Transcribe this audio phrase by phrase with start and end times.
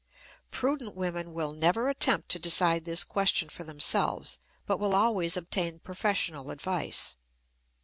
[0.49, 5.77] Prudent women will never attempt to decide this question for themselves, but will always obtain
[5.77, 7.17] professional advice.